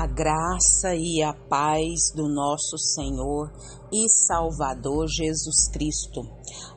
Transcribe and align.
A 0.00 0.06
graça 0.06 0.94
e 0.94 1.22
a 1.22 1.34
paz 1.34 2.10
do 2.16 2.26
nosso 2.26 2.78
Senhor 2.78 3.52
e 3.92 4.08
Salvador 4.08 5.06
Jesus 5.06 5.68
Cristo. 5.70 6.22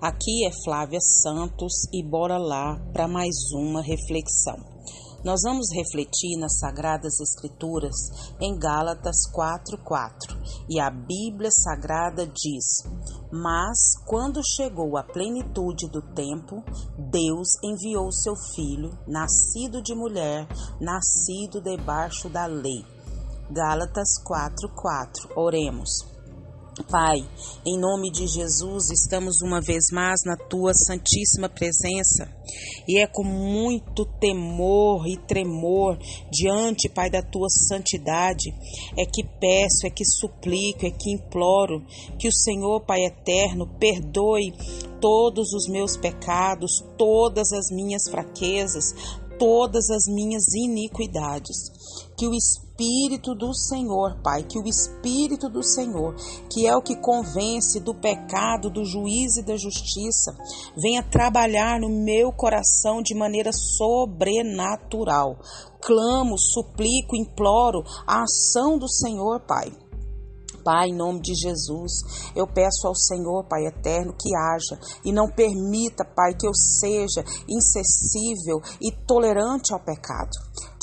Aqui 0.01 0.45
é 0.45 0.51
Flávia 0.65 0.99
Santos 0.99 1.71
e 1.93 2.03
bora 2.03 2.37
lá 2.37 2.77
para 2.91 3.07
mais 3.07 3.33
uma 3.53 3.81
reflexão. 3.81 4.57
Nós 5.23 5.39
vamos 5.41 5.67
refletir 5.73 6.37
nas 6.37 6.59
Sagradas 6.59 7.17
Escrituras 7.21 7.95
em 8.41 8.59
Gálatas 8.59 9.25
4:4. 9.31 10.37
E 10.69 10.81
a 10.81 10.89
Bíblia 10.89 11.49
Sagrada 11.49 12.27
diz: 12.27 12.83
"Mas 13.31 13.95
quando 14.05 14.45
chegou 14.45 14.97
a 14.97 15.03
plenitude 15.03 15.89
do 15.89 16.01
tempo, 16.13 16.61
Deus 17.09 17.47
enviou 17.63 18.11
seu 18.11 18.33
filho, 18.53 18.91
nascido 19.07 19.81
de 19.81 19.95
mulher, 19.95 20.45
nascido 20.81 21.61
debaixo 21.61 22.27
da 22.27 22.45
lei." 22.45 22.92
Gálatas 23.53 24.17
4:4. 24.25 25.29
Oremos. 25.35 26.11
Pai, 26.89 27.23
em 27.63 27.79
nome 27.79 28.09
de 28.09 28.25
Jesus, 28.25 28.89
estamos 28.89 29.43
uma 29.43 29.61
vez 29.61 29.91
mais 29.91 30.21
na 30.25 30.35
tua 30.35 30.73
santíssima 30.73 31.47
presença 31.47 32.27
e 32.87 32.99
é 32.99 33.05
com 33.05 33.23
muito 33.23 34.05
temor 34.19 35.07
e 35.07 35.15
tremor 35.27 35.99
diante, 36.31 36.89
Pai, 36.89 37.11
da 37.11 37.21
tua 37.21 37.47
santidade, 37.47 38.49
é 38.97 39.05
que 39.05 39.23
peço, 39.39 39.85
é 39.85 39.91
que 39.91 40.03
suplico, 40.03 40.87
é 40.87 40.89
que 40.89 41.11
imploro 41.11 41.85
que 42.17 42.27
o 42.27 42.33
Senhor, 42.33 42.81
Pai 42.81 43.05
eterno, 43.05 43.67
perdoe 43.79 44.51
todos 44.99 45.53
os 45.53 45.67
meus 45.67 45.95
pecados, 45.95 46.83
todas 46.97 47.51
as 47.53 47.67
minhas 47.69 48.09
fraquezas, 48.09 48.95
todas 49.37 49.91
as 49.91 50.05
minhas 50.07 50.43
iniquidades. 50.55 51.69
Que 52.17 52.27
o 52.27 52.33
Espírito 52.33 52.62
do 53.35 53.53
Senhor, 53.53 54.17
Pai, 54.23 54.43
que 54.43 54.57
o 54.57 54.67
Espírito 54.67 55.47
do 55.47 55.61
Senhor, 55.63 56.15
que 56.49 56.65
é 56.65 56.75
o 56.75 56.81
que 56.81 56.95
convence 56.95 57.79
do 57.79 57.93
pecado, 57.93 58.69
do 58.69 58.83
juízo 58.83 59.41
e 59.41 59.45
da 59.45 59.55
justiça, 59.55 60.35
venha 60.75 61.03
trabalhar 61.03 61.79
no 61.79 61.89
meu 61.89 62.31
coração 62.31 63.01
de 63.01 63.13
maneira 63.13 63.51
sobrenatural. 63.53 65.37
Clamo, 65.79 66.37
suplico, 66.37 67.15
imploro 67.15 67.83
a 68.07 68.23
ação 68.23 68.79
do 68.79 68.89
Senhor, 68.89 69.39
Pai. 69.41 69.71
Pai, 70.63 70.89
em 70.89 70.95
nome 70.95 71.19
de 71.21 71.33
Jesus, 71.35 71.91
eu 72.35 72.47
peço 72.47 72.87
ao 72.87 72.95
Senhor, 72.95 73.43
Pai 73.47 73.65
eterno, 73.65 74.15
que 74.19 74.35
haja 74.35 74.79
e 75.03 75.11
não 75.11 75.27
permita, 75.27 76.05
Pai, 76.05 76.33
que 76.33 76.47
eu 76.47 76.53
seja 76.53 77.23
insensível 77.47 78.61
e 78.81 78.91
tolerante 79.05 79.73
ao 79.73 79.79
pecado. 79.79 80.31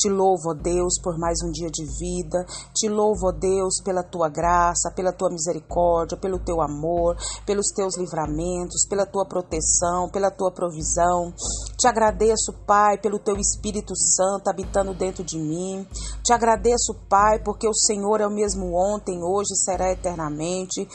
Te 0.01 0.09
louvo, 0.09 0.51
ó 0.51 0.55
Deus, 0.55 0.95
por 1.03 1.19
mais 1.19 1.39
um 1.45 1.51
dia 1.51 1.69
de 1.71 1.85
vida. 1.85 2.45
Te 2.75 2.89
louvo, 2.89 3.29
ó 3.29 3.33
Deus, 3.33 3.83
pela 3.85 4.03
tua 4.03 4.31
graça, 4.31 4.91
pela 4.97 5.13
tua 5.13 5.29
misericórdia, 5.29 6.17
pelo 6.17 6.39
teu 6.39 6.63
amor, 6.63 7.17
pelos 7.45 7.69
teus 7.75 7.99
livramentos, 7.99 8.87
pela 8.89 9.05
tua 9.05 9.27
proteção, 9.27 10.09
pela 10.11 10.31
tua 10.31 10.51
provisão. 10.51 11.35
Te 11.81 11.89
agradeço, 11.89 12.53
Pai, 12.67 12.99
pelo 12.99 13.19
teu 13.19 13.39
Espírito 13.39 13.97
Santo 13.97 14.51
habitando 14.51 14.93
dentro 14.93 15.25
de 15.25 15.39
mim. 15.39 15.87
Te 16.23 16.31
agradeço, 16.31 16.95
Pai, 17.09 17.39
porque 17.43 17.67
o 17.67 17.73
Senhor 17.73 18.21
é 18.21 18.27
o 18.27 18.31
mesmo 18.31 18.75
ontem, 18.77 19.25
hoje 19.25 19.55
e 19.55 19.57
será 19.57 19.91
eternamente. 19.91 20.87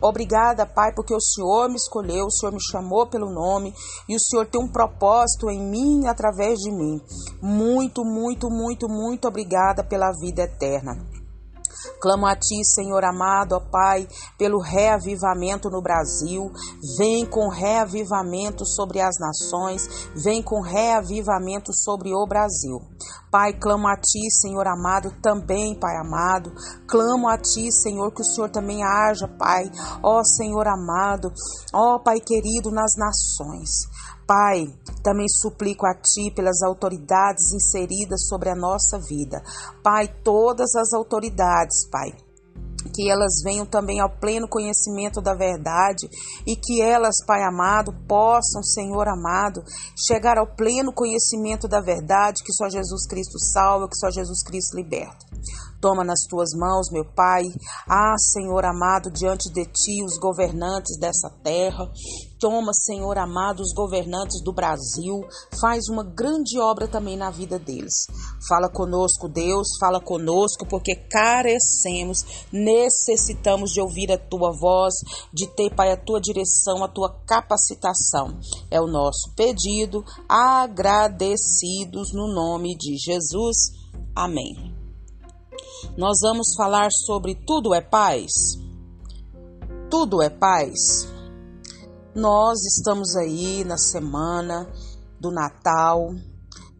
Obrigada, 0.00 0.64
Pai, 0.64 0.94
porque 0.94 1.12
o 1.12 1.20
Senhor 1.20 1.68
me 1.68 1.74
escolheu, 1.74 2.26
o 2.26 2.30
Senhor 2.30 2.52
me 2.52 2.62
chamou 2.62 3.08
pelo 3.08 3.28
nome 3.28 3.74
e 4.08 4.14
o 4.14 4.20
Senhor 4.20 4.46
tem 4.46 4.62
um 4.62 4.70
propósito 4.70 5.50
em 5.50 5.60
mim 5.60 6.04
e 6.04 6.06
através 6.06 6.60
de 6.60 6.70
mim. 6.70 7.00
Muito, 7.42 8.04
muito, 8.04 8.48
muito, 8.48 8.88
muito 8.88 9.26
obrigada 9.26 9.82
pela 9.82 10.12
vida 10.12 10.42
eterna. 10.42 11.19
Clamo 12.00 12.26
a 12.26 12.34
Ti, 12.34 12.64
Senhor 12.64 13.04
amado, 13.04 13.54
ó 13.54 13.60
Pai, 13.60 14.08
pelo 14.38 14.60
reavivamento 14.60 15.70
no 15.70 15.82
Brasil. 15.82 16.50
Vem 16.98 17.26
com 17.26 17.48
reavivamento 17.48 18.64
sobre 18.66 19.00
as 19.00 19.16
nações, 19.18 20.08
vem 20.14 20.42
com 20.42 20.60
reavivamento 20.60 21.72
sobre 21.72 22.12
o 22.14 22.26
Brasil. 22.26 22.80
Pai, 23.30 23.52
clamo 23.52 23.86
a 23.86 23.96
Ti, 23.96 24.28
Senhor 24.30 24.66
amado, 24.66 25.12
também, 25.22 25.78
Pai 25.78 25.96
amado. 25.96 26.52
Clamo 26.88 27.28
a 27.28 27.38
Ti, 27.38 27.70
Senhor, 27.70 28.12
que 28.12 28.22
o 28.22 28.24
Senhor 28.24 28.50
também 28.50 28.82
haja, 28.82 29.28
Pai. 29.28 29.70
Ó 30.02 30.24
Senhor 30.24 30.66
amado, 30.66 31.32
ó 31.72 32.00
Pai 32.00 32.18
querido, 32.18 32.72
nas 32.72 32.96
nações. 32.96 33.70
Pai, 34.30 34.72
também 35.02 35.26
suplico 35.28 35.84
a 35.84 35.92
Ti 35.92 36.30
pelas 36.32 36.62
autoridades 36.62 37.52
inseridas 37.52 38.28
sobre 38.28 38.48
a 38.48 38.54
nossa 38.54 38.96
vida. 38.96 39.42
Pai, 39.82 40.06
todas 40.22 40.72
as 40.76 40.92
autoridades, 40.92 41.88
Pai 41.90 42.14
que 42.94 43.10
elas 43.10 43.42
venham 43.44 43.66
também 43.66 44.00
ao 44.00 44.08
pleno 44.08 44.48
conhecimento 44.48 45.20
da 45.20 45.34
verdade 45.34 46.08
e 46.46 46.56
que 46.56 46.80
elas, 46.80 47.16
Pai 47.26 47.42
amado, 47.42 47.92
possam, 48.08 48.62
Senhor 48.62 49.06
amado, 49.06 49.62
chegar 49.94 50.38
ao 50.38 50.46
pleno 50.46 50.90
conhecimento 50.92 51.68
da 51.68 51.80
verdade 51.80 52.42
que 52.42 52.52
só 52.54 52.70
Jesus 52.70 53.06
Cristo 53.06 53.38
salva, 53.38 53.86
que 53.86 53.96
só 53.96 54.10
Jesus 54.10 54.42
Cristo 54.42 54.76
liberta. 54.76 55.26
Toma 55.80 56.04
nas 56.04 56.20
tuas 56.28 56.50
mãos, 56.54 56.90
meu 56.92 57.06
Pai. 57.06 57.42
Ah, 57.88 58.14
Senhor 58.18 58.64
amado, 58.66 59.10
diante 59.10 59.50
de 59.50 59.64
ti 59.64 60.04
os 60.04 60.18
governantes 60.18 60.98
dessa 60.98 61.30
terra. 61.42 61.90
Toma, 62.38 62.72
Senhor 62.74 63.16
amado, 63.16 63.60
os 63.60 63.72
governantes 63.72 64.42
do 64.42 64.52
Brasil. 64.52 65.26
Faz 65.58 65.88
uma 65.88 66.04
grande 66.04 66.58
obra 66.58 66.86
também 66.86 67.16
na 67.16 67.30
vida 67.30 67.58
deles. 67.58 68.06
Fala 68.46 68.68
conosco, 68.68 69.26
Deus, 69.26 69.68
fala 69.80 70.00
conosco, 70.00 70.66
porque 70.68 70.94
carecemos, 70.94 72.46
necessitamos 72.52 73.70
de 73.70 73.80
ouvir 73.80 74.12
a 74.12 74.18
tua 74.18 74.52
voz, 74.52 74.94
de 75.32 75.46
ter, 75.54 75.74
Pai, 75.74 75.92
a 75.92 75.96
tua 75.96 76.20
direção, 76.20 76.84
a 76.84 76.88
tua 76.88 77.10
capacitação. 77.26 78.38
É 78.70 78.80
o 78.80 78.86
nosso 78.86 79.34
pedido, 79.34 80.04
agradecidos 80.28 82.12
no 82.12 82.32
nome 82.34 82.76
de 82.76 82.96
Jesus. 82.98 83.72
Amém 84.14 84.69
nós 85.96 86.18
vamos 86.22 86.54
falar 86.56 86.90
sobre 86.90 87.34
tudo 87.34 87.74
é 87.74 87.80
paz. 87.80 88.30
Tudo 89.90 90.22
é 90.22 90.30
paz. 90.30 91.08
Nós 92.14 92.64
estamos 92.64 93.16
aí 93.16 93.64
na 93.64 93.76
semana 93.76 94.68
do 95.20 95.30
Natal, 95.30 96.14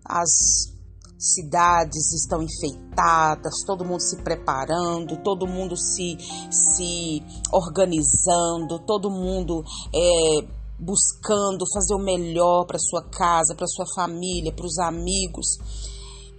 as 0.04 0.70
cidades 1.19 2.12
estão 2.12 2.42
enfeitadas, 2.42 3.62
todo 3.66 3.84
mundo 3.84 4.00
se 4.00 4.16
preparando, 4.22 5.22
todo 5.22 5.47
mundo 5.47 5.76
se, 5.76 6.16
se 6.50 7.22
organizando, 7.52 8.78
todo 8.87 9.10
mundo 9.10 9.62
é, 9.94 10.47
buscando 10.78 11.64
fazer 11.75 11.94
o 11.94 11.98
melhor 11.98 12.64
para 12.64 12.78
sua 12.78 13.02
casa, 13.02 13.54
para 13.54 13.66
sua 13.66 13.84
família, 13.94 14.52
para 14.52 14.66
os 14.66 14.78
amigos. 14.78 15.58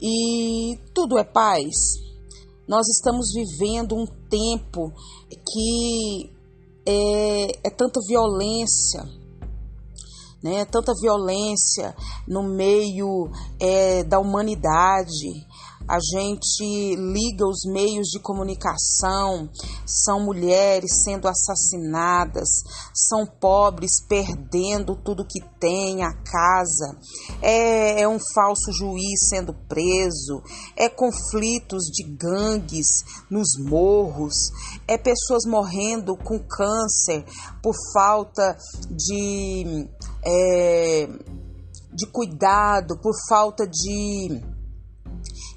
E 0.02 0.78
tudo 0.94 1.20
é 1.20 1.24
paz. 1.24 2.11
Nós 2.68 2.88
estamos 2.88 3.34
vivendo 3.34 3.96
um 3.96 4.06
tempo 4.30 4.94
que 5.30 6.32
é, 6.86 7.68
é 7.68 7.70
tanta 7.70 8.00
violência, 8.08 9.04
né? 10.44 10.66
Tanta 10.66 10.94
violência 11.00 11.96
no 12.28 12.44
meio 12.44 13.30
é, 13.60 14.04
da 14.04 14.20
humanidade, 14.20 15.46
a 15.92 16.00
gente 16.00 16.96
liga 16.96 17.46
os 17.46 17.66
meios 17.66 18.08
de 18.08 18.20
comunicação, 18.22 19.50
são 19.86 20.24
mulheres 20.24 21.04
sendo 21.04 21.28
assassinadas, 21.28 22.48
são 22.94 23.26
pobres 23.26 24.02
perdendo 24.08 24.96
tudo 24.96 25.28
que 25.28 25.42
tem, 25.60 26.02
a 26.02 26.14
casa, 26.14 26.98
é, 27.42 28.04
é 28.04 28.08
um 28.08 28.18
falso 28.34 28.72
juiz 28.72 29.28
sendo 29.28 29.54
preso, 29.68 30.42
é 30.78 30.88
conflitos 30.88 31.84
de 31.88 32.04
gangues 32.06 33.04
nos 33.30 33.58
morros, 33.60 34.50
é 34.88 34.98
pessoas 34.98 35.44
morrendo 35.46 36.16
com 36.16 36.40
câncer 36.40 37.26
por 37.62 37.76
falta 37.94 38.58
de, 38.90 39.90
é, 40.24 41.10
de 41.94 42.08
cuidado, 42.08 42.98
por 43.02 43.12
falta 43.28 43.68
de 43.68 44.42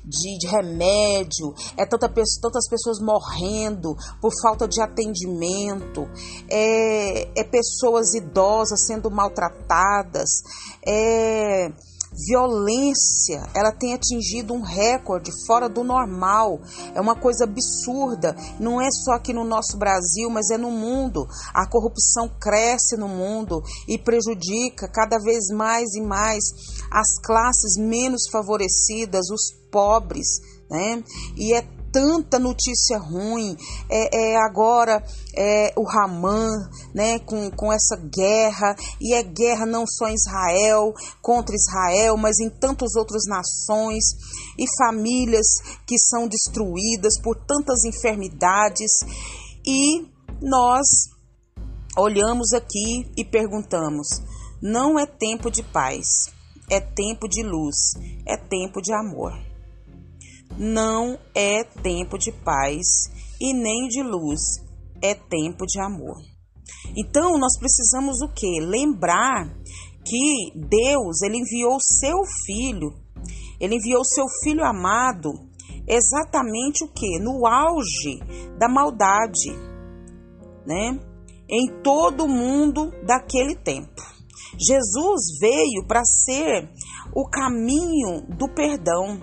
de, 0.05 0.39
de 0.39 0.47
remédio, 0.47 1.55
é 1.77 1.87
tanta, 1.87 2.09
tantas 2.09 2.69
pessoas 2.69 3.01
morrendo 3.01 3.97
por 4.21 4.31
falta 4.43 4.69
de 4.69 4.81
atendimento, 4.81 6.09
é, 6.49 7.41
é 7.41 7.45
pessoas 7.45 8.15
idosas 8.15 8.87
sendo 8.87 9.11
maltratadas, 9.11 10.43
é 10.87 11.73
violência, 12.15 13.49
ela 13.55 13.73
tem 13.73 13.95
atingido 13.95 14.55
um 14.55 14.61
recorde 14.61 15.31
fora 15.47 15.69
do 15.69 15.83
normal. 15.83 16.61
É 16.95 17.01
uma 17.01 17.15
coisa 17.15 17.45
absurda. 17.45 18.37
Não 18.59 18.81
é 18.81 18.91
só 18.91 19.13
aqui 19.13 19.33
no 19.33 19.45
nosso 19.45 19.77
Brasil, 19.77 20.31
mas 20.31 20.51
é 20.51 20.57
no 20.57 20.71
mundo. 20.71 21.27
A 21.53 21.69
corrupção 21.69 22.29
cresce 22.41 22.97
no 22.97 23.09
mundo 23.09 23.63
e 23.89 23.99
prejudica 23.99 24.89
cada 24.89 25.19
vez 25.19 25.49
mais 25.49 25.95
e 25.95 26.01
mais 26.01 26.45
as 26.91 27.19
classes 27.23 27.77
menos 27.77 28.29
favorecidas, 28.31 29.31
os 29.31 29.53
pobres, 29.71 30.41
né? 30.71 31.03
E 31.37 31.53
é 31.53 31.63
tanta 31.95 32.41
notícia 32.41 32.99
ruim. 32.99 33.57
É, 33.89 34.33
é 34.33 34.37
agora 34.37 35.01
é, 35.37 35.73
o 35.77 35.85
Ramã, 35.85 36.51
né, 36.93 37.21
com, 37.21 37.49
com 37.53 37.73
essa 37.73 37.97
guerra, 37.97 38.75
e 39.01 39.15
é 39.15 39.23
guerra 39.23 39.65
não 39.65 39.87
só 39.87 40.09
em 40.09 40.15
Israel, 40.15 40.93
contra 41.23 41.55
Israel, 41.55 42.17
mas 42.17 42.41
em 42.41 42.51
tantas 42.51 42.97
outras 42.97 43.23
nações, 43.29 44.05
e 44.59 44.65
famílias 44.77 45.47
que 45.87 45.97
são 45.97 46.27
destruídas 46.27 47.21
por 47.23 47.37
tantas 47.37 47.85
enfermidades. 47.85 48.91
E 49.65 50.05
nós 50.43 50.85
olhamos 51.97 52.53
aqui 52.53 53.09
e 53.17 53.25
perguntamos: 53.25 54.09
não 54.61 54.99
é 54.99 55.07
tempo 55.07 55.49
de 55.49 55.63
paz, 55.63 56.33
é 56.69 56.81
tempo 56.81 57.29
de 57.29 57.45
luz, 57.45 57.77
é 58.27 58.37
tempo 58.37 58.83
de 58.83 58.93
amor. 58.93 59.54
Não 60.57 61.19
é 61.35 61.65
tempo 61.65 62.17
de 62.17 62.31
paz 62.31 62.87
e 63.41 63.53
nem 63.53 63.89
de 63.89 64.03
luz, 64.03 64.41
é 65.03 65.15
tempo 65.15 65.67
de 65.67 65.81
amor. 65.81 66.17
Então 66.97 67.39
nós 67.39 67.59
precisamos 67.59 68.21
o 68.21 68.29
que? 68.29 68.61
Lembrar 68.61 69.49
que 70.05 70.53
Deus 70.55 71.23
ele 71.23 71.39
enviou 71.39 71.79
seu 71.81 72.19
filho, 72.47 72.93
ele 73.61 73.77
enviou 73.77 74.05
seu 74.05 74.27
filho 74.43 74.65
amado, 74.65 75.33
exatamente 75.89 76.85
o 76.85 76.89
que? 76.89 77.19
No 77.19 77.47
auge 77.47 78.21
da 78.59 78.69
maldade, 78.69 79.51
né? 80.67 80.99
Em 81.49 81.83
todo 81.83 82.25
o 82.25 82.29
mundo 82.29 82.91
daquele 83.05 83.55
tempo. 83.57 84.03
Jesus 84.59 85.39
veio 85.41 85.87
para 85.87 86.03
ser 86.05 86.71
o 87.15 87.29
caminho 87.29 88.23
do 88.37 88.49
perdão. 88.49 89.19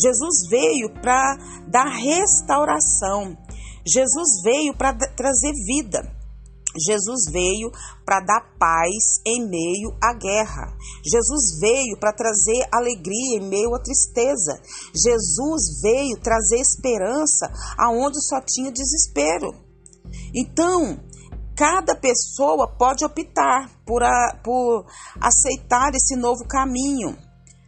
Jesus 0.00 0.48
veio 0.48 0.92
para 1.00 1.36
dar 1.68 1.88
restauração. 1.88 3.36
Jesus 3.84 4.42
veio 4.42 4.76
para 4.76 4.92
trazer 4.94 5.52
vida. 5.66 6.16
Jesus 6.78 7.30
veio 7.32 7.70
para 8.04 8.20
dar 8.20 8.40
paz 8.58 9.20
em 9.26 9.48
meio 9.48 9.96
à 10.02 10.12
guerra. 10.12 10.76
Jesus 11.04 11.58
veio 11.58 11.98
para 11.98 12.12
trazer 12.12 12.68
alegria 12.70 13.38
em 13.38 13.48
meio 13.48 13.74
à 13.74 13.80
tristeza. 13.80 14.60
Jesus 14.94 15.80
veio 15.80 16.20
trazer 16.20 16.58
esperança 16.58 17.50
aonde 17.78 18.22
só 18.26 18.40
tinha 18.40 18.70
desespero. 18.70 19.54
Então, 20.34 21.00
cada 21.56 21.94
pessoa 21.96 22.76
pode 22.76 23.04
optar 23.04 23.70
por, 23.86 24.02
a, 24.02 24.38
por 24.44 24.86
aceitar 25.20 25.94
esse 25.94 26.14
novo 26.16 26.46
caminho, 26.46 27.16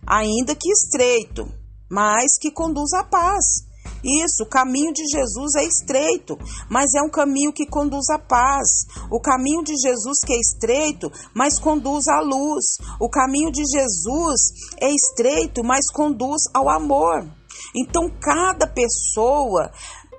ainda 0.07 0.55
que 0.55 0.71
estreito, 0.71 1.49
mas 1.91 2.39
que 2.41 2.51
conduz 2.51 2.93
à 2.93 3.05
paz. 3.05 3.69
Isso, 4.05 4.45
o 4.45 4.49
caminho 4.49 4.93
de 4.93 5.05
Jesus 5.07 5.55
é 5.57 5.65
estreito, 5.65 6.39
mas 6.71 6.95
é 6.95 7.03
um 7.03 7.11
caminho 7.11 7.53
que 7.53 7.67
conduz 7.67 8.09
à 8.11 8.19
paz. 8.19 8.87
O 9.11 9.21
caminho 9.21 9.63
de 9.65 9.75
Jesus 9.77 10.21
que 10.25 10.33
é 10.33 10.39
estreito, 10.39 11.11
mas 11.35 11.59
conduz 11.59 12.07
à 12.07 12.21
luz. 12.21 12.77
O 13.01 13.09
caminho 13.09 13.51
de 13.51 13.63
Jesus 13.65 14.41
é 14.81 14.91
estreito, 14.91 15.65
mas 15.65 15.91
conduz 15.91 16.43
ao 16.55 16.69
amor. 16.69 17.29
Então, 17.75 18.09
cada 18.21 18.67
pessoa 18.67 19.71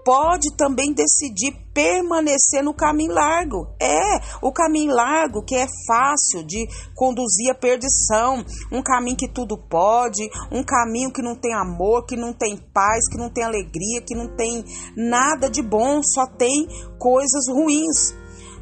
pode 0.09 0.57
também 0.57 0.91
decidir 0.91 1.53
permanecer 1.71 2.63
no 2.63 2.73
caminho 2.73 3.13
largo. 3.13 3.67
É, 3.79 4.17
o 4.41 4.51
caminho 4.51 4.91
largo 4.91 5.43
que 5.45 5.53
é 5.53 5.67
fácil 5.85 6.43
de 6.43 6.67
conduzir 6.95 7.51
à 7.51 7.53
perdição, 7.53 8.43
um 8.71 8.81
caminho 8.81 9.15
que 9.15 9.31
tudo 9.31 9.55
pode, 9.55 10.27
um 10.51 10.63
caminho 10.63 11.13
que 11.13 11.21
não 11.21 11.35
tem 11.35 11.53
amor, 11.53 12.07
que 12.07 12.15
não 12.15 12.33
tem 12.33 12.57
paz, 12.73 13.07
que 13.07 13.19
não 13.19 13.29
tem 13.29 13.43
alegria, 13.43 14.01
que 14.01 14.15
não 14.15 14.35
tem 14.35 14.65
nada 14.97 15.47
de 15.47 15.61
bom, 15.61 16.01
só 16.01 16.25
tem 16.25 16.67
coisas 16.97 17.47
ruins. 17.47 18.15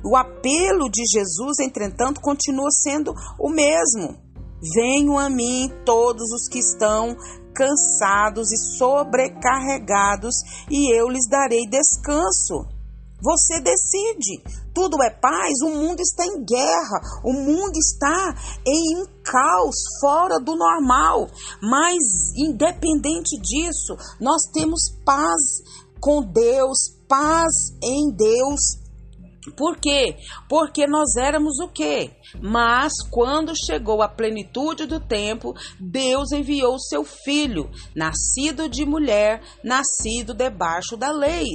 O 0.03 0.17
apelo 0.17 0.89
de 0.89 1.01
Jesus, 1.09 1.59
entretanto, 1.61 2.19
continua 2.19 2.69
sendo 2.71 3.13
o 3.39 3.49
mesmo. 3.49 4.17
Venham 4.75 5.17
a 5.17 5.29
mim 5.29 5.71
todos 5.85 6.29
os 6.29 6.49
que 6.49 6.59
estão 6.59 7.15
cansados 7.57 8.51
e 8.51 8.77
sobrecarregados, 8.77 10.35
e 10.69 10.95
eu 10.95 11.09
lhes 11.09 11.27
darei 11.27 11.65
descanso. 11.67 12.67
Você 13.19 13.59
decide. 13.59 14.43
Tudo 14.75 15.01
é 15.01 15.09
paz, 15.09 15.53
o 15.63 15.69
mundo 15.69 15.99
está 15.99 16.23
em 16.23 16.45
guerra, 16.45 17.01
o 17.23 17.33
mundo 17.33 17.75
está 17.77 18.35
em 18.63 19.01
um 19.01 19.05
caos 19.23 19.75
fora 19.99 20.39
do 20.39 20.55
normal. 20.55 21.27
Mas, 21.59 22.31
independente 22.35 23.39
disso, 23.41 23.97
nós 24.21 24.43
temos 24.53 24.91
paz 25.03 25.63
com 25.99 26.21
Deus, 26.21 26.95
paz 27.07 27.73
em 27.81 28.11
Deus 28.11 28.86
por 29.55 29.77
quê? 29.77 30.17
Porque 30.49 30.85
nós 30.87 31.15
éramos 31.15 31.59
o 31.59 31.67
quê? 31.67 32.11
Mas 32.41 32.93
quando 33.09 33.53
chegou 33.55 34.01
a 34.01 34.09
plenitude 34.09 34.85
do 34.85 34.99
tempo, 34.99 35.53
Deus 35.79 36.31
enviou 36.31 36.75
o 36.75 36.79
seu 36.79 37.03
filho, 37.03 37.69
nascido 37.95 38.67
de 38.67 38.85
mulher, 38.85 39.41
nascido 39.63 40.33
debaixo 40.33 40.97
da 40.97 41.11
lei. 41.11 41.45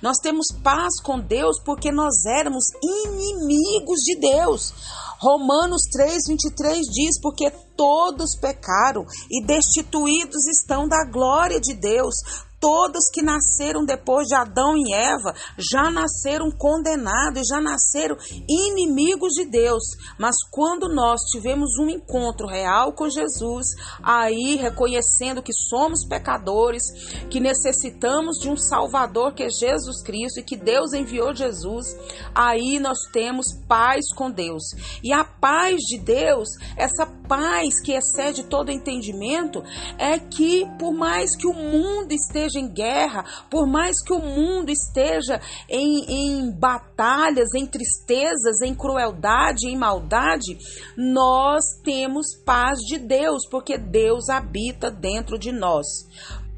Nós 0.00 0.18
temos 0.22 0.46
paz 0.62 1.00
com 1.02 1.18
Deus 1.18 1.60
porque 1.64 1.90
nós 1.90 2.24
éramos 2.26 2.64
inimigos 2.82 4.00
de 4.00 4.18
Deus. 4.18 4.72
Romanos 5.20 5.82
3:23 5.92 6.80
diz: 6.92 7.20
"Porque 7.20 7.50
todos 7.76 8.36
pecaram 8.36 9.04
e 9.30 9.44
destituídos 9.44 10.46
estão 10.48 10.88
da 10.88 11.04
glória 11.04 11.60
de 11.60 11.74
Deus, 11.74 12.14
todos 12.62 13.10
que 13.12 13.22
nasceram 13.22 13.84
depois 13.84 14.28
de 14.28 14.36
Adão 14.36 14.76
e 14.76 14.94
Eva 14.94 15.34
já 15.58 15.90
nasceram 15.90 16.48
condenados, 16.48 17.48
já 17.48 17.60
nasceram 17.60 18.16
inimigos 18.48 19.32
de 19.32 19.44
Deus. 19.44 19.82
Mas 20.16 20.36
quando 20.48 20.88
nós 20.88 21.20
tivemos 21.32 21.76
um 21.80 21.88
encontro 21.88 22.46
real 22.46 22.92
com 22.92 23.10
Jesus, 23.10 23.66
aí 24.00 24.54
reconhecendo 24.54 25.42
que 25.42 25.52
somos 25.52 26.06
pecadores, 26.06 26.84
que 27.28 27.40
necessitamos 27.40 28.38
de 28.38 28.48
um 28.48 28.56
Salvador 28.56 29.34
que 29.34 29.42
é 29.42 29.50
Jesus 29.50 30.00
Cristo 30.04 30.38
e 30.38 30.44
que 30.44 30.56
Deus 30.56 30.92
enviou 30.92 31.34
Jesus, 31.34 31.86
aí 32.32 32.78
nós 32.78 32.98
temos 33.12 33.46
paz 33.66 34.04
com 34.14 34.30
Deus. 34.30 34.62
E 35.02 35.12
a 35.12 35.24
paz 35.24 35.78
de 35.78 35.98
Deus, 35.98 36.48
essa 36.76 37.06
paz 37.26 37.80
que 37.82 37.92
excede 37.92 38.44
todo 38.44 38.70
entendimento, 38.70 39.64
é 39.98 40.16
que 40.20 40.64
por 40.78 40.92
mais 40.92 41.34
que 41.34 41.48
o 41.48 41.52
mundo 41.52 42.12
esteja 42.12 42.51
esteja 42.52 42.60
em 42.60 42.68
guerra, 42.68 43.24
por 43.50 43.66
mais 43.66 44.02
que 44.02 44.12
o 44.12 44.18
mundo 44.18 44.70
esteja 44.70 45.40
em, 45.68 46.04
em 46.08 46.50
batalhas, 46.50 47.54
em 47.54 47.66
tristezas, 47.66 48.60
em 48.62 48.74
crueldade, 48.74 49.68
em 49.68 49.76
maldade, 49.76 50.58
nós 50.96 51.64
temos 51.82 52.26
paz 52.44 52.78
de 52.80 52.98
Deus, 52.98 53.46
porque 53.50 53.78
Deus 53.78 54.28
habita 54.28 54.90
dentro 54.90 55.38
de 55.38 55.50
nós. 55.50 55.86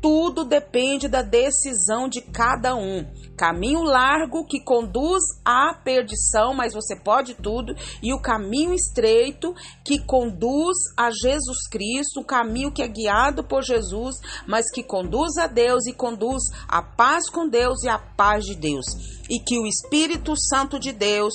Tudo 0.05 0.45
depende 0.45 1.09
da 1.09 1.23
decisão 1.23 2.11
de 2.11 2.21
cada 2.21 2.77
um. 2.77 3.07
Caminho 3.39 3.83
largo 3.83 4.45
que 4.45 4.63
conduz 4.63 5.23
à 5.43 5.73
perdição, 5.83 6.53
mas 6.53 6.75
você 6.75 6.95
pode 6.95 7.33
tudo, 7.33 7.75
e 8.03 8.13
o 8.13 8.21
caminho 8.21 8.75
estreito 8.75 9.55
que 9.83 9.99
conduz 9.99 10.77
a 10.95 11.11
Jesus 11.11 11.67
Cristo, 11.71 12.21
o 12.21 12.25
caminho 12.25 12.71
que 12.71 12.83
é 12.83 12.87
guiado 12.87 13.43
por 13.45 13.63
Jesus, 13.63 14.17
mas 14.47 14.71
que 14.71 14.83
conduz 14.83 15.39
a 15.39 15.47
Deus 15.47 15.87
e 15.87 15.95
conduz 15.95 16.43
a 16.69 16.83
paz 16.83 17.31
com 17.31 17.49
Deus 17.49 17.83
e 17.83 17.89
a 17.89 17.97
paz 17.99 18.45
de 18.45 18.57
Deus. 18.57 18.85
E 19.31 19.41
que 19.41 19.59
o 19.59 19.67
Espírito 19.67 20.35
Santo 20.37 20.79
de 20.79 20.93
Deus 20.93 21.33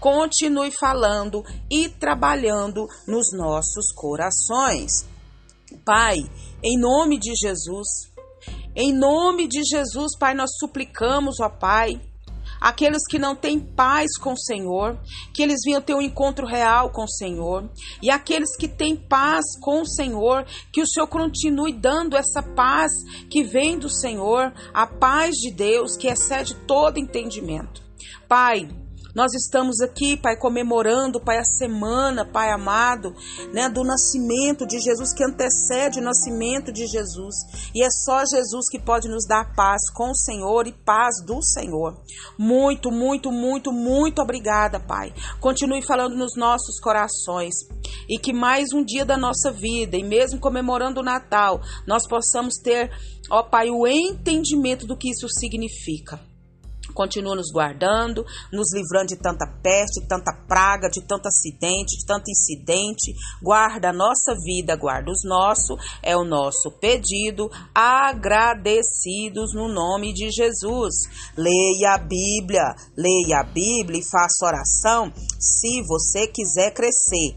continue 0.00 0.72
falando 0.72 1.44
e 1.70 1.88
trabalhando 1.88 2.84
nos 3.06 3.28
nossos 3.32 3.92
corações. 3.92 5.06
Pai, 5.88 6.18
em 6.62 6.78
nome 6.78 7.18
de 7.18 7.34
Jesus, 7.34 7.88
em 8.76 8.92
nome 8.92 9.48
de 9.48 9.62
Jesus, 9.64 10.18
Pai, 10.18 10.34
nós 10.34 10.50
suplicamos, 10.58 11.40
ó 11.40 11.48
Pai, 11.48 11.98
aqueles 12.60 13.06
que 13.08 13.18
não 13.18 13.34
têm 13.34 13.58
paz 13.58 14.18
com 14.18 14.34
o 14.34 14.38
Senhor, 14.38 15.00
que 15.32 15.42
eles 15.42 15.60
venham 15.64 15.80
ter 15.80 15.94
um 15.94 16.02
encontro 16.02 16.46
real 16.46 16.90
com 16.90 17.04
o 17.04 17.10
Senhor, 17.10 17.70
e 18.02 18.10
aqueles 18.10 18.54
que 18.54 18.68
têm 18.68 18.96
paz 18.96 19.58
com 19.62 19.80
o 19.80 19.86
Senhor, 19.86 20.44
que 20.70 20.82
o 20.82 20.86
Senhor 20.86 21.06
continue 21.06 21.72
dando 21.72 22.18
essa 22.18 22.42
paz 22.42 22.92
que 23.30 23.42
vem 23.42 23.78
do 23.78 23.88
Senhor, 23.88 24.52
a 24.74 24.86
paz 24.86 25.36
de 25.36 25.50
Deus 25.50 25.96
que 25.96 26.08
excede 26.08 26.54
todo 26.66 26.98
entendimento. 26.98 27.82
Pai, 28.28 28.68
Nós 29.14 29.32
estamos 29.32 29.80
aqui, 29.80 30.16
Pai, 30.16 30.36
comemorando, 30.36 31.20
Pai, 31.20 31.38
a 31.38 31.44
semana, 31.44 32.26
Pai 32.26 32.50
amado, 32.50 33.14
né, 33.52 33.68
do 33.68 33.82
nascimento 33.82 34.66
de 34.66 34.78
Jesus, 34.78 35.14
que 35.14 35.24
antecede 35.24 35.98
o 35.98 36.02
nascimento 36.02 36.70
de 36.70 36.86
Jesus. 36.86 37.34
E 37.74 37.82
é 37.82 37.88
só 37.90 38.24
Jesus 38.26 38.68
que 38.70 38.78
pode 38.78 39.08
nos 39.08 39.26
dar 39.26 39.54
paz 39.54 39.90
com 39.94 40.10
o 40.10 40.14
Senhor 40.14 40.66
e 40.66 40.72
paz 40.72 41.24
do 41.24 41.42
Senhor. 41.42 41.96
Muito, 42.38 42.90
muito, 42.90 43.32
muito, 43.32 43.72
muito 43.72 44.20
obrigada, 44.20 44.78
Pai. 44.78 45.12
Continue 45.40 45.82
falando 45.82 46.14
nos 46.14 46.36
nossos 46.36 46.78
corações 46.78 47.54
e 48.08 48.18
que 48.18 48.32
mais 48.32 48.72
um 48.74 48.84
dia 48.84 49.04
da 49.04 49.16
nossa 49.16 49.50
vida, 49.50 49.96
e 49.96 50.02
mesmo 50.02 50.38
comemorando 50.38 51.00
o 51.00 51.04
Natal, 51.04 51.60
nós 51.86 52.06
possamos 52.06 52.56
ter, 52.56 52.90
ó 53.30 53.42
Pai, 53.42 53.70
o 53.70 53.86
entendimento 53.86 54.86
do 54.86 54.96
que 54.96 55.10
isso 55.10 55.26
significa. 55.28 56.27
Continua 56.98 57.36
nos 57.36 57.52
guardando, 57.52 58.26
nos 58.52 58.74
livrando 58.74 59.06
de 59.06 59.16
tanta 59.16 59.46
peste, 59.62 60.04
tanta 60.08 60.32
praga, 60.48 60.90
de 60.90 61.00
tanto 61.06 61.28
acidente, 61.28 61.96
de 61.96 62.04
tanto 62.04 62.28
incidente. 62.28 63.14
Guarda 63.40 63.90
a 63.90 63.92
nossa 63.92 64.34
vida, 64.44 64.74
guarda 64.74 65.12
os 65.12 65.22
nossos, 65.24 65.78
é 66.02 66.16
o 66.16 66.24
nosso 66.24 66.72
pedido, 66.72 67.48
agradecidos 67.72 69.54
no 69.54 69.68
nome 69.68 70.12
de 70.12 70.28
Jesus. 70.32 70.96
Leia 71.36 71.94
a 71.94 71.98
Bíblia, 71.98 72.74
leia 72.96 73.42
a 73.42 73.44
Bíblia 73.44 74.00
e 74.00 74.10
faça 74.10 74.44
oração 74.44 75.12
se 75.38 75.80
você 75.82 76.26
quiser 76.26 76.74
crescer, 76.74 77.36